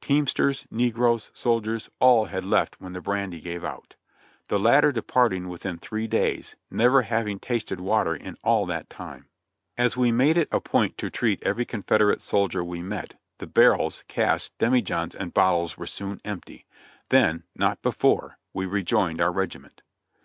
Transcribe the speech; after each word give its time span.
Teamsters, 0.00 0.64
negroes, 0.72 1.30
soldiers, 1.34 1.88
all 2.00 2.24
had 2.24 2.44
left 2.44 2.80
when 2.80 2.94
the 2.94 3.00
brandy 3.00 3.40
gave 3.40 3.62
out; 3.64 3.94
the 4.48 4.58
latter 4.58 4.90
departing 4.90 5.46
within 5.48 5.78
three 5.78 6.08
days, 6.08 6.56
never 6.68 7.02
having 7.02 7.38
tasted 7.38 7.78
water 7.78 8.12
in 8.12 8.36
all 8.42 8.66
that 8.66 8.90
time. 8.90 9.28
As 9.76 9.96
we 9.96 10.10
made 10.10 10.36
it 10.36 10.48
a 10.50 10.58
point 10.60 10.98
to 10.98 11.10
treat 11.10 11.40
every 11.44 11.64
Confederate 11.64 12.20
soldier 12.22 12.64
we 12.64 12.82
met, 12.82 13.20
the 13.38 13.46
barrels, 13.46 14.02
casks, 14.08 14.50
demijohns, 14.58 15.14
and 15.14 15.32
bottles 15.32 15.78
were 15.78 15.86
soon 15.86 16.20
empty, 16.24 16.66
then— 17.10 17.44
not 17.54 17.80
before— 17.80 18.36
we 18.52 18.82
joined 18.82 19.20
our 19.20 19.30
regiment. 19.30 19.84